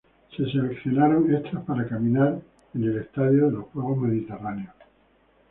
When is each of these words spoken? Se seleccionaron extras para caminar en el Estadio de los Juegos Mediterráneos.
Se 0.35 0.45
seleccionaron 0.49 1.31
extras 1.31 1.63
para 1.63 1.87
caminar 1.87 2.41
en 2.73 2.83
el 2.85 2.97
Estadio 2.97 3.45
de 3.51 3.51
los 3.51 3.65
Juegos 3.65 3.99
Mediterráneos. 3.99 4.73